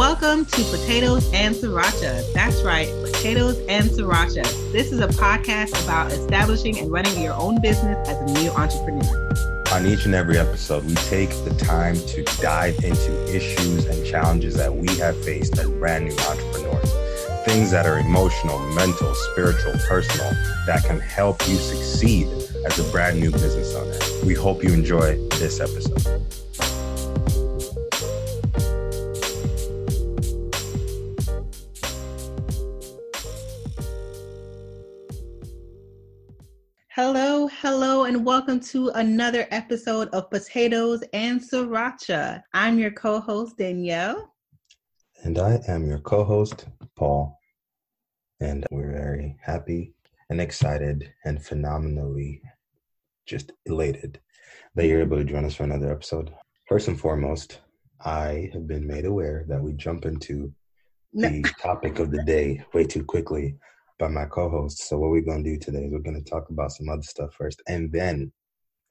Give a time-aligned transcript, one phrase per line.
[0.00, 2.32] Welcome to Potatoes and Sriracha.
[2.32, 4.44] That's right, Potatoes and Sriracha.
[4.72, 9.34] This is a podcast about establishing and running your own business as a new entrepreneur.
[9.74, 14.54] On each and every episode, we take the time to dive into issues and challenges
[14.54, 16.90] that we have faced as brand new entrepreneurs.
[17.44, 20.32] Things that are emotional, mental, spiritual, personal,
[20.64, 22.26] that can help you succeed
[22.64, 23.98] as a brand new business owner.
[24.26, 26.24] We hope you enjoy this episode.
[38.50, 42.42] Welcome to another episode of Potatoes and Sriracha.
[42.52, 44.34] I'm your co host, Danielle.
[45.22, 47.38] And I am your co host, Paul.
[48.40, 49.94] And we're very happy
[50.30, 52.42] and excited and phenomenally
[53.24, 54.18] just elated
[54.74, 56.34] that you're able to join us for another episode.
[56.66, 57.60] First and foremost,
[58.04, 60.52] I have been made aware that we jump into
[61.12, 63.54] the topic of the day way too quickly
[64.00, 64.88] by my co-host.
[64.88, 67.62] So what we're gonna do today is we're gonna talk about some other stuff first,
[67.68, 68.32] and then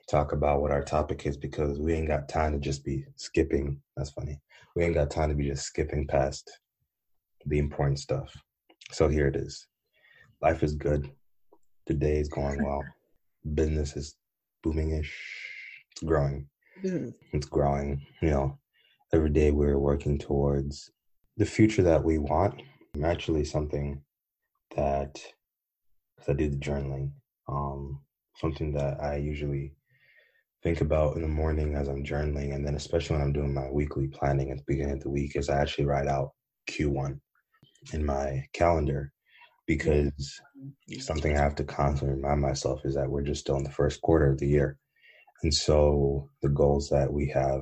[0.10, 3.80] talk about what our topic is because we ain't got time to just be skipping.
[3.96, 4.40] That's funny.
[4.76, 6.50] We ain't got time to be just skipping past
[7.46, 8.36] the important stuff.
[8.92, 9.68] So here it is.
[10.42, 11.12] Life is good.
[11.86, 12.86] The day is going well.
[13.54, 14.16] Business is
[14.64, 15.14] booming-ish.
[15.92, 16.48] It's growing.
[16.84, 17.14] Mm.
[17.34, 18.06] It's growing.
[18.22, 18.60] You know,
[19.14, 20.92] every day we're working towards
[21.38, 22.62] the future that we want.
[23.04, 24.02] Actually, something
[24.76, 25.22] that
[26.16, 27.12] because I do the journaling,
[27.48, 28.02] um,
[28.36, 29.74] something that I usually
[30.64, 33.70] think about in the morning as I'm journaling, and then especially when I'm doing my
[33.70, 36.32] weekly planning at the beginning of the week, is I actually write out
[36.70, 37.20] Q1
[37.94, 39.12] in my calendar
[39.66, 40.42] because
[41.00, 44.02] something I have to constantly remind myself is that we're just still in the first
[44.02, 44.78] quarter of the year.
[45.44, 47.62] And so the goals that we have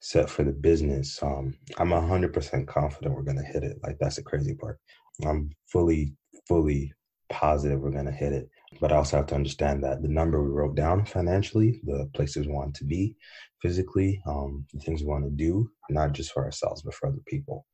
[0.00, 3.78] set for the business, um, I'm 100% confident we're going to hit it.
[3.82, 4.78] Like, that's the crazy part.
[5.24, 6.14] I'm fully
[6.48, 6.92] fully
[7.30, 8.48] positive we're going to hit it.
[8.78, 12.46] But I also have to understand that the number we wrote down financially, the places
[12.46, 13.16] we want to be
[13.60, 17.22] physically, um, the things we want to do, not just for ourselves, but for other
[17.26, 17.66] people,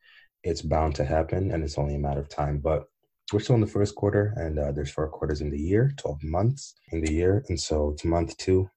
[0.43, 2.59] it's bound to happen and it's only a matter of time.
[2.59, 2.85] But
[3.33, 6.23] we're still in the first quarter and uh, there's four quarters in the year, 12
[6.23, 7.45] months in the year.
[7.49, 8.71] And so it's month two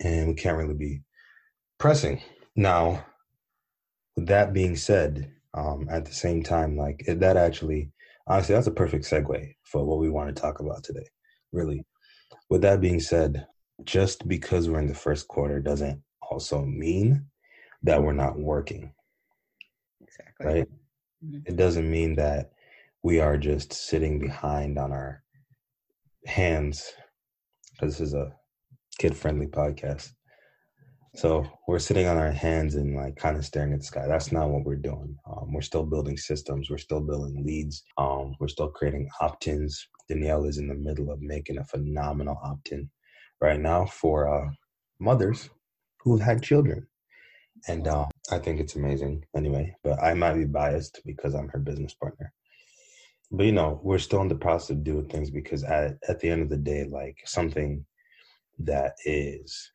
[0.00, 1.02] and we can't really be
[1.78, 2.20] pressing.
[2.56, 3.04] Now,
[4.16, 7.90] with that being said, um, at the same time, like it, that actually
[8.26, 11.06] honestly, that's a perfect segue for what we want to talk about today.
[11.52, 11.84] Really.
[12.48, 13.46] With that being said,
[13.84, 17.26] just because we're in the first quarter doesn't also mean
[17.82, 18.92] that we're not working.
[20.00, 20.46] Exactly.
[20.46, 20.68] Right?
[21.24, 21.38] Mm-hmm.
[21.46, 22.52] It doesn't mean that
[23.02, 25.22] we are just sitting behind on our
[26.26, 26.92] hands
[27.72, 28.32] because this is a
[28.98, 30.12] kid friendly podcast.
[31.14, 34.06] So we're sitting on our hands and like kind of staring at the sky.
[34.08, 35.14] That's not what we're doing.
[35.30, 36.70] Um, we're still building systems.
[36.70, 37.84] We're still building leads.
[37.98, 39.86] Um, we're still creating opt-ins.
[40.08, 42.88] Danielle is in the middle of making a phenomenal opt-in
[43.42, 44.50] right now for uh,
[45.00, 45.50] mothers
[46.00, 46.86] who have had children,
[47.68, 49.24] and uh, I think it's amazing.
[49.36, 52.32] Anyway, but I might be biased because I'm her business partner.
[53.30, 56.30] But you know, we're still in the process of doing things because at at the
[56.30, 57.84] end of the day, like something
[58.60, 59.72] that is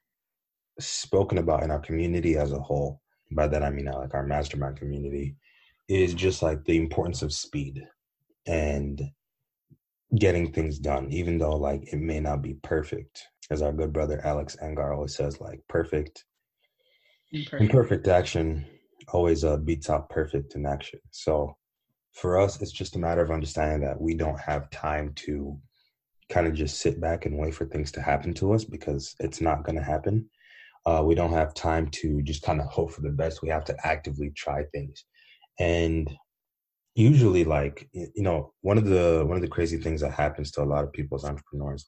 [0.79, 3.01] spoken about in our community as a whole,
[3.31, 5.35] by that I mean like our mastermind community,
[5.87, 7.81] is just like the importance of speed
[8.45, 9.01] and
[10.17, 13.23] getting things done, even though like it may not be perfect.
[13.49, 16.25] As our good brother Alex Angar always says, like perfect
[17.31, 18.65] imperfect, imperfect action
[19.13, 20.99] always uh, beats out perfect in action.
[21.11, 21.55] So
[22.13, 25.57] for us, it's just a matter of understanding that we don't have time to
[26.29, 29.39] kind of just sit back and wait for things to happen to us because it's
[29.39, 30.29] not going to happen.
[30.87, 33.41] Uh, we don't have time to just kind of hope for the best.
[33.41, 35.03] We have to actively try things.
[35.59, 36.09] And
[36.97, 40.63] usually like you know one of the one of the crazy things that happens to
[40.63, 41.85] a lot of people as entrepreneurs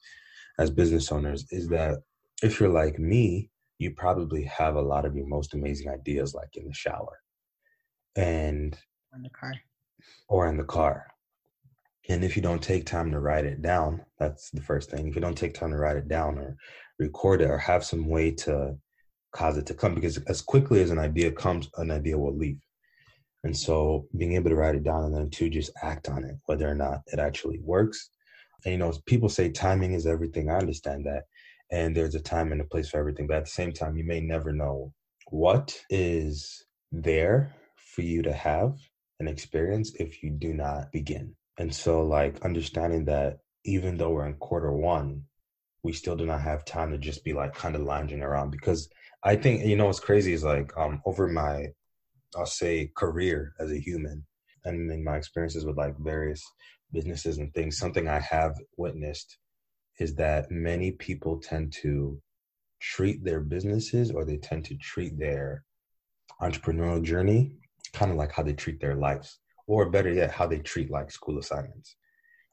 [0.60, 1.98] as business owners is that
[2.44, 6.50] if you're like me you probably have a lot of your most amazing ideas like
[6.54, 7.18] in the shower
[8.14, 8.78] and
[9.16, 9.52] in the car
[10.28, 11.08] or in the car
[12.08, 15.16] and if you don't take time to write it down that's the first thing if
[15.16, 16.56] you don't take time to write it down or
[17.00, 18.76] record it or have some way to
[19.32, 22.60] cause it to come because as quickly as an idea comes, an idea will leave.
[23.44, 26.36] And so being able to write it down and then to just act on it,
[26.46, 28.10] whether or not it actually works.
[28.64, 30.50] And you know, people say timing is everything.
[30.50, 31.24] I understand that.
[31.72, 33.26] And there's a time and a place for everything.
[33.26, 34.92] But at the same time, you may never know
[35.30, 38.76] what is there for you to have
[39.20, 41.34] an experience if you do not begin.
[41.58, 45.24] And so like understanding that even though we're in quarter one,
[45.82, 48.88] we still do not have time to just be like kind of lounging around because
[49.22, 51.68] I think you know what's crazy is like um over my
[52.36, 54.24] I'll say career as a human
[54.64, 56.42] and in my experiences with like various
[56.92, 59.38] businesses and things, something I have witnessed
[59.98, 62.20] is that many people tend to
[62.80, 65.64] treat their businesses or they tend to treat their
[66.40, 67.52] entrepreneurial journey
[67.92, 71.10] kind of like how they treat their lives, or better yet, how they treat like
[71.10, 71.96] school assignments.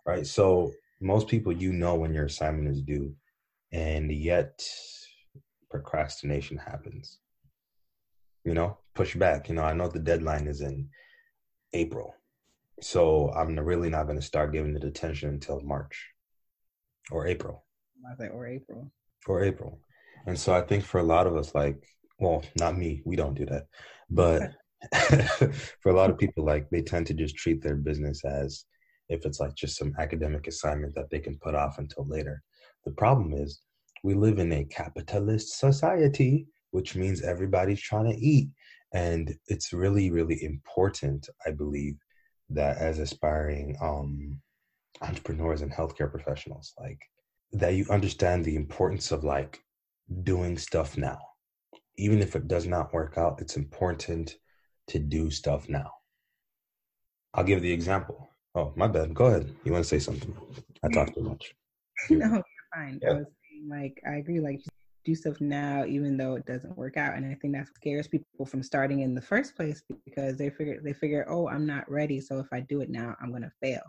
[0.06, 0.26] Right.
[0.26, 0.72] So
[1.02, 3.14] most people, you know, when your assignment is due,
[3.72, 4.64] and yet
[5.70, 7.20] procrastination happens.
[8.44, 9.50] You know, push back.
[9.50, 10.90] You know, I know the deadline is in
[11.74, 12.16] April.
[12.82, 16.08] So I'm really not going to start giving it attention until March
[17.12, 17.66] or April.
[18.10, 18.92] I think or April.
[19.28, 19.80] Or April.
[20.28, 21.78] And so I think for a lot of us, like,
[22.20, 23.66] well, not me, we don't do that.
[24.10, 24.52] But
[25.82, 28.66] for a lot of people, like they tend to just treat their business as
[29.10, 32.42] if it's like just some academic assignment that they can put off until later.
[32.86, 33.62] The problem is
[34.04, 38.50] we live in a capitalist society, which means everybody's trying to eat.
[38.94, 41.96] And it's really, really important, I believe,
[42.50, 44.40] that as aspiring um,
[45.02, 47.00] entrepreneurs and healthcare professionals, like
[47.52, 49.60] that you understand the importance of like
[50.24, 51.20] doing stuff now.
[51.98, 54.36] Even if it does not work out, it's important
[54.88, 55.92] to do stuff now.
[57.34, 58.30] I'll give the example.
[58.56, 59.14] Oh, my bad.
[59.14, 59.54] Go ahead.
[59.64, 60.36] You want to say something?
[60.84, 61.54] I talked too much.
[62.10, 63.00] no, you're fine.
[63.02, 63.22] Yeah.
[63.66, 64.40] Like, I agree.
[64.40, 64.62] Like,
[65.08, 67.16] do stuff now, even though it doesn't work out.
[67.16, 70.82] And I think that scares people from starting in the first place because they figure
[70.84, 72.20] they figure, oh, I'm not ready.
[72.20, 73.82] So if I do it now, I'm gonna fail.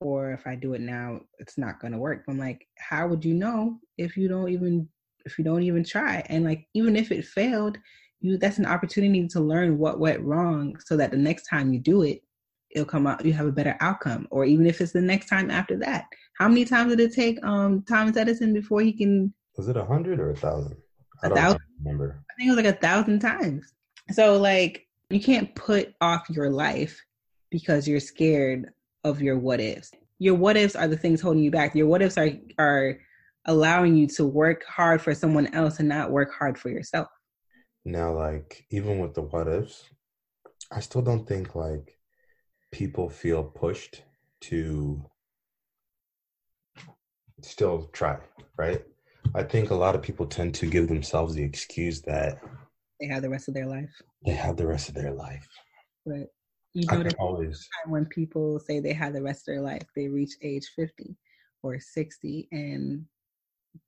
[0.00, 2.24] Or if I do it now, it's not gonna work.
[2.28, 4.88] I'm like, how would you know if you don't even
[5.26, 6.24] if you don't even try?
[6.30, 7.76] And like, even if it failed,
[8.20, 11.78] you that's an opportunity to learn what went wrong so that the next time you
[11.78, 12.22] do it
[12.72, 15.50] it'll come out you have a better outcome or even if it's the next time
[15.50, 16.06] after that.
[16.38, 19.84] How many times did it take um thomas edison before he can was it a
[19.84, 20.76] hundred or a thousand?
[21.22, 21.60] A thousand?
[21.84, 22.24] remember.
[22.30, 23.72] I think it was like a thousand times.
[24.10, 26.98] So like you can't put off your life
[27.50, 28.70] because you're scared
[29.04, 29.92] of your what ifs.
[30.18, 31.74] Your what ifs are the things holding you back.
[31.74, 32.98] Your what ifs are are
[33.46, 37.08] allowing you to work hard for someone else and not work hard for yourself.
[37.84, 39.90] Now, like, even with the what ifs,
[40.70, 41.98] I still don't think like
[42.72, 44.02] people feel pushed
[44.40, 45.04] to
[47.42, 48.18] still try,
[48.56, 48.82] right?
[49.34, 52.40] I think a lot of people tend to give themselves the excuse that
[53.00, 53.90] they have the rest of their life.
[54.24, 55.46] They have the rest of their life.
[56.04, 56.28] But
[56.74, 60.32] you notice always when people say they have the rest of their life, they reach
[60.42, 61.16] age 50
[61.62, 63.04] or 60 and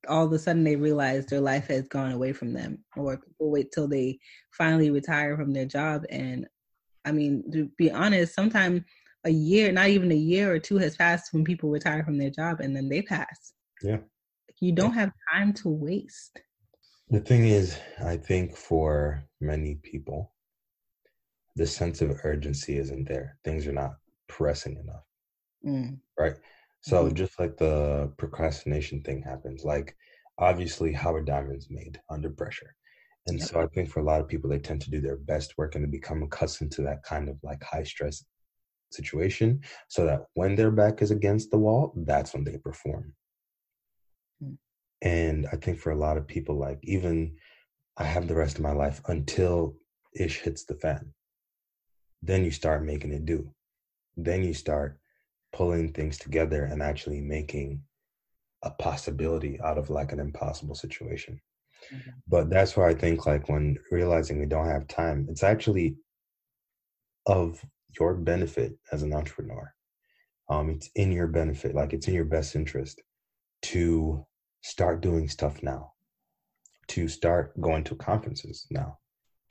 [0.08, 3.50] all of a sudden they realize their life has gone away from them or people
[3.50, 4.18] wait till they
[4.52, 6.46] finally retire from their job and
[7.04, 8.82] i mean to be honest sometimes
[9.24, 12.30] a year not even a year or two has passed when people retire from their
[12.30, 13.54] job and then they pass.
[13.82, 13.98] Yeah.
[14.60, 16.40] You don't have time to waste.
[17.10, 20.34] The thing is i think for many people
[21.56, 23.38] the sense of urgency isn't there.
[23.44, 23.94] Things are not
[24.28, 25.04] pressing enough.
[25.64, 25.98] Mm.
[26.18, 26.34] right?
[26.82, 27.14] So mm-hmm.
[27.14, 29.96] just like the procrastination thing happens, like
[30.38, 32.74] obviously Howard Diamond's made under pressure.
[33.26, 33.48] And yep.
[33.48, 35.74] so I think for a lot of people, they tend to do their best work
[35.74, 38.24] and to become accustomed to that kind of like high stress
[38.90, 43.14] situation so that when their back is against the wall, that's when they perform.
[44.42, 44.56] Mm.
[45.02, 47.36] And I think for a lot of people, like even
[47.96, 49.76] I have the rest of my life until
[50.14, 51.12] ish hits the fan.
[52.22, 53.52] Then you start making it do.
[54.16, 54.98] Then you start
[55.52, 57.82] pulling things together and actually making
[58.62, 61.40] a possibility out of like an impossible situation.
[61.92, 62.10] Mm-hmm.
[62.28, 65.96] But that's why I think like when realizing we don't have time, it's actually
[67.26, 67.64] of
[67.98, 69.72] your benefit as an entrepreneur.
[70.48, 73.00] Um, it's in your benefit, like it's in your best interest
[73.62, 74.26] to
[74.62, 75.92] start doing stuff now,
[76.88, 78.98] to start going to conferences now,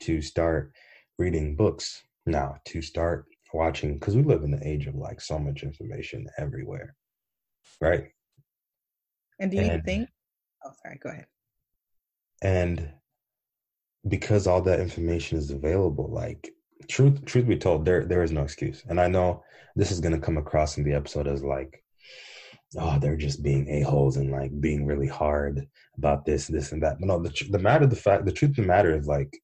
[0.00, 0.72] to start
[1.18, 5.38] reading books now, to start watching because we live in the age of like so
[5.38, 6.94] much information everywhere,
[7.80, 8.08] right?
[9.40, 10.08] And do you and, think?
[10.64, 10.98] Oh, sorry.
[11.02, 11.26] Go ahead.
[12.44, 12.92] And
[14.06, 16.52] because all that information is available, like
[16.88, 18.84] truth, truth be told, there there is no excuse.
[18.88, 19.42] And I know
[19.74, 21.82] this is going to come across in the episode as like,
[22.78, 26.82] oh, they're just being a holes and like being really hard about this, this, and
[26.82, 27.00] that.
[27.00, 29.40] But no, the the matter, the fact, the truth of the matter is like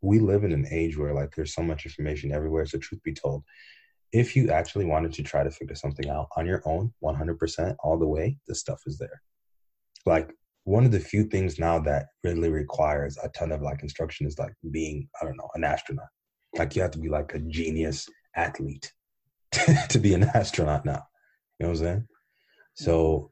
[0.00, 2.66] we live in an age where like there's so much information everywhere.
[2.66, 3.42] So truth be told,
[4.12, 7.98] if you actually wanted to try to figure something out on your own, 100% all
[7.98, 9.22] the way, the stuff is there.
[10.06, 10.32] Like
[10.64, 14.38] one of the few things now that really requires a ton of like instruction is
[14.38, 16.08] like being, I don't know, an astronaut.
[16.56, 18.92] Like you have to be like a genius athlete
[19.90, 21.04] to be an astronaut now.
[21.58, 22.08] You know what I'm saying?
[22.74, 23.30] So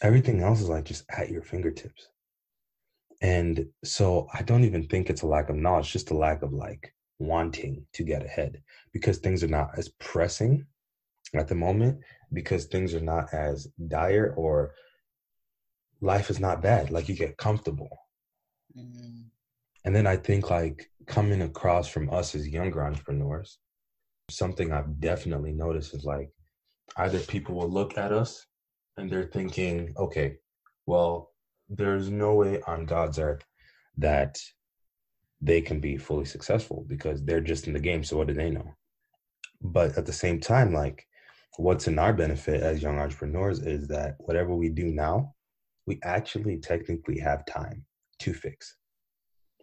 [0.00, 2.08] everything else is like just at your fingertips.
[3.20, 6.52] And so I don't even think it's a lack of knowledge, just a lack of
[6.52, 10.64] like wanting to get ahead because things are not as pressing
[11.34, 11.98] at the moment
[12.32, 14.72] because things are not as dire or
[16.00, 17.96] life is not bad like you get comfortable
[18.76, 19.24] mm.
[19.84, 23.58] and then i think like coming across from us as younger entrepreneurs
[24.30, 26.30] something i've definitely noticed is like
[26.98, 28.46] either people will look at us
[28.96, 30.36] and they're thinking okay
[30.86, 31.32] well
[31.68, 33.44] there's no way on god's earth
[33.96, 34.38] that
[35.40, 38.02] they can be fully successful because they're just in the game.
[38.02, 38.74] So what do they know?
[39.60, 41.06] But at the same time, like
[41.56, 45.34] what's in our benefit as young entrepreneurs is that whatever we do now,
[45.88, 47.82] we actually technically have time
[48.18, 48.76] to fix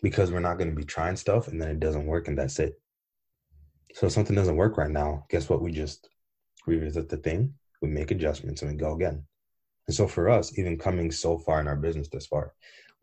[0.02, 2.58] because we're not going to be trying stuff and then it doesn't work and that's
[2.58, 2.74] it.
[3.94, 5.62] So if something doesn't work right now, guess what?
[5.62, 6.10] We just
[6.66, 7.54] revisit the thing,
[7.84, 9.24] we make adjustments and we go again.
[9.88, 12.54] And so for us, even coming so far in our business this far,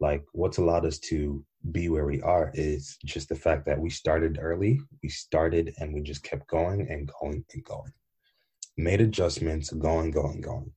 [0.00, 3.88] like what's allowed us to be where we are is just the fact that we
[3.88, 7.92] started early we started and we just kept going and going and going
[8.76, 10.72] made adjustments going going going.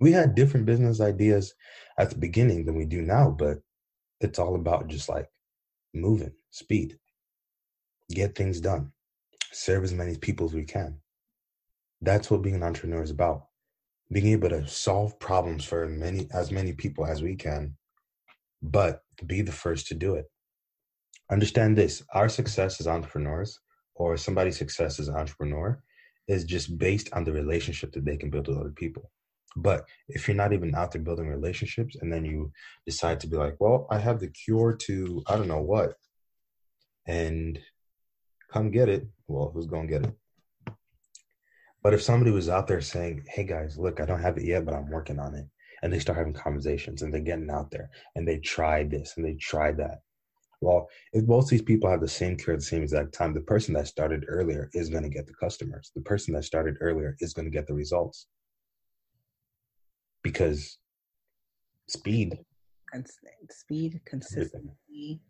[0.00, 1.54] We had different business ideas
[1.98, 3.58] at the beginning than we do now but
[4.20, 5.28] it's all about just like
[5.94, 6.98] moving speed.
[8.10, 8.92] Get things done.
[9.52, 10.98] Serve as many people as we can.
[12.00, 13.46] That's what being an entrepreneur is about.
[14.10, 17.76] Being able to solve problems for many as many people as we can
[18.60, 20.26] but be the first to do it.
[21.30, 23.60] Understand this our success as entrepreneurs,
[23.94, 25.80] or somebody's success as an entrepreneur,
[26.26, 29.10] is just based on the relationship that they can build with other people.
[29.60, 32.52] But if you're not even out there building relationships and then you
[32.86, 35.94] decide to be like, well, I have the cure to I don't know what,
[37.06, 37.58] and
[38.52, 40.74] come get it, well, who's going to get it?
[41.82, 44.64] But if somebody was out there saying, hey guys, look, I don't have it yet,
[44.64, 45.46] but I'm working on it,
[45.82, 49.24] and they start having conversations and they're getting out there and they tried this and
[49.24, 50.02] they tried that.
[50.60, 53.40] Well, if both these people have the same cure at the same exact time, the
[53.40, 55.92] person that started earlier is going to get the customers.
[55.94, 58.26] The person that started earlier is going to get the results
[60.22, 60.78] because
[61.88, 62.38] speed,
[63.50, 65.20] speed, consistency.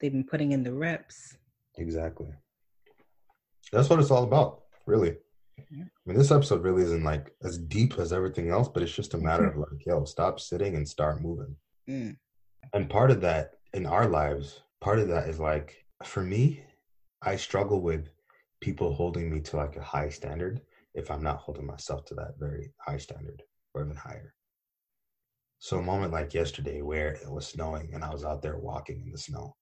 [0.00, 1.36] They've been putting in the reps.
[1.76, 2.28] Exactly.
[3.72, 5.16] That's what it's all about, really.
[5.58, 9.14] I mean, this episode really isn't like as deep as everything else, but it's just
[9.14, 11.54] a matter of like, yo, stop sitting and start moving.
[11.88, 12.16] Mm.
[12.72, 16.64] And part of that in our lives, part of that is like, for me,
[17.22, 18.08] I struggle with
[18.60, 20.62] people holding me to like a high standard
[20.94, 23.42] if I'm not holding myself to that very high standard
[23.74, 24.34] or even higher.
[25.58, 29.02] So a moment like yesterday where it was snowing and I was out there walking
[29.04, 29.56] in the snow,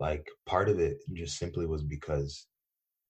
[0.00, 2.46] like part of it just simply was because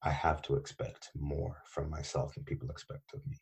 [0.03, 3.39] I have to expect more from myself than people expect of me.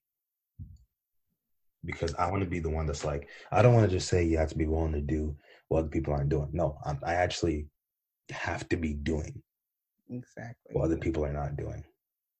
[1.83, 4.23] Because I want to be the one that's like, I don't want to just say
[4.23, 5.35] you have to be willing to do
[5.69, 6.51] what other people aren't doing.
[6.53, 7.69] No, I'm, I actually
[8.31, 9.43] have to be doing
[10.11, 11.83] exactly what other people are not doing.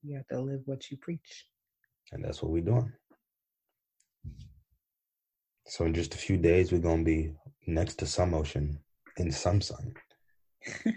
[0.03, 1.47] You have to live what you preach.
[2.13, 2.93] And that's what we're doing.
[5.71, 7.33] So in just a few days, we're gonna be
[7.67, 8.81] next to some ocean
[9.17, 9.95] in some sun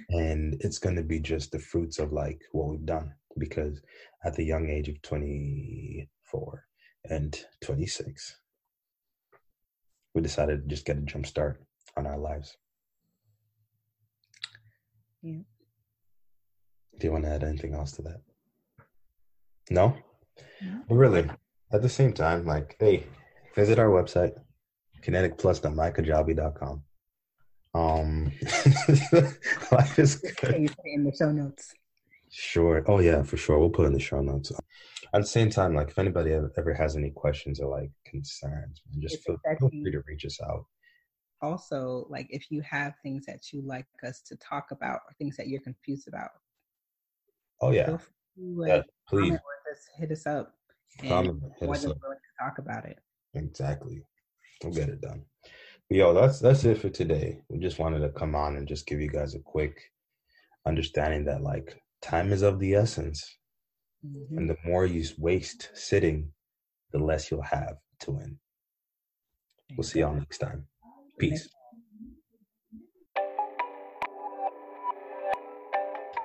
[0.09, 3.81] and it's going to be just the fruits of like what we've done because
[4.25, 6.63] at the young age of 24
[7.09, 8.39] and 26
[10.13, 11.59] we decided to just get a jump start
[11.97, 12.55] on our lives.
[15.23, 15.39] Yeah.
[16.99, 18.21] Do you want to add anything else to that?
[19.69, 19.97] No?
[20.87, 21.29] But really
[21.71, 23.05] at the same time like hey
[23.55, 24.33] visit our website
[25.05, 26.83] kineticplus.mykajabi.com
[27.75, 28.31] um,
[29.71, 30.69] life is good.
[30.85, 31.73] in the show notes.
[32.29, 32.83] Sure.
[32.87, 33.59] Oh yeah, for sure.
[33.59, 34.51] We'll put in the show notes.
[35.13, 39.23] At the same time, like if anybody ever has any questions or like concerns, just
[39.23, 40.65] feel, feel free to reach us out.
[41.41, 45.35] Also, like if you have things that you like us to talk about or things
[45.37, 46.29] that you're confused about.
[47.61, 47.97] Oh yeah.
[48.35, 49.39] Free, yeah please
[49.97, 50.53] hit us up.
[50.99, 51.97] And comment, hit us up.
[51.97, 52.99] to talk about it.
[53.35, 54.03] Exactly.
[54.63, 55.25] We'll get it done
[55.93, 57.39] yo, that's that's it for today.
[57.49, 59.79] We just wanted to come on and just give you guys a quick
[60.65, 63.37] understanding that like time is of the essence.
[64.05, 64.37] Mm-hmm.
[64.37, 66.31] And the more you waste sitting,
[66.91, 68.37] the less you'll have to win.
[69.77, 70.67] We'll see y'all next time.
[71.17, 71.47] Peace.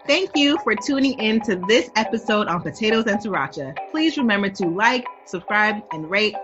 [0.07, 3.77] Thank you for tuning in to this episode on Potatoes and Sriracha.
[3.91, 6.35] Please remember to like, subscribe, and rate,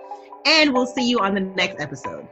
[0.44, 2.28] and we'll see you on the next episode.